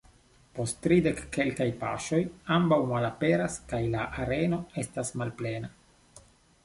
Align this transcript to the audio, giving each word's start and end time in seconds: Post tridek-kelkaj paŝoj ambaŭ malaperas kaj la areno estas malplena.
Post 0.59 0.77
tridek-kelkaj 0.85 1.67
paŝoj 1.83 2.21
ambaŭ 2.57 2.79
malaperas 2.93 3.59
kaj 3.73 3.83
la 3.97 4.09
areno 4.25 4.63
estas 4.85 5.13
malplena. 5.23 5.71